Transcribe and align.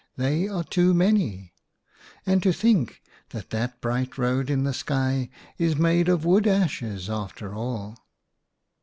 They 0.15 0.47
are 0.47 0.63
too 0.63 0.95
many. 0.95 1.53
And 2.25 2.41
to 2.41 2.51
think 2.51 3.03
that 3.29 3.51
that 3.51 3.79
bright 3.81 4.17
road 4.17 4.49
in 4.49 4.63
the 4.63 4.73
sky 4.73 5.29
is 5.59 5.75
made 5.75 6.09
of 6.09 6.25
wood 6.25 6.47
ashes, 6.47 7.07
after 7.07 7.53
all." 7.53 8.07